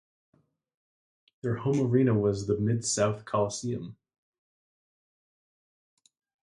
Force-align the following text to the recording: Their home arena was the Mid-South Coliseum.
Their 1.43 1.57
home 1.57 1.79
arena 1.79 2.15
was 2.15 2.47
the 2.47 2.57
Mid-South 2.57 3.23
Coliseum. 3.23 3.97